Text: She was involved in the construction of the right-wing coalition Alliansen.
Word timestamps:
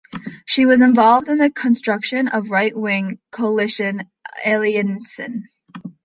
She 0.47 0.65
was 0.65 0.81
involved 0.81 1.29
in 1.29 1.37
the 1.37 1.51
construction 1.51 2.27
of 2.27 2.45
the 2.45 2.49
right-wing 2.49 3.19
coalition 3.29 4.09
Alliansen. 4.43 5.43